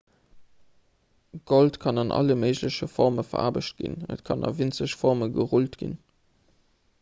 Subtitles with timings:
[1.45, 5.97] gold kann an alle méigleche forme veraarbecht ginn et kann a winzeg forme gerullt ginn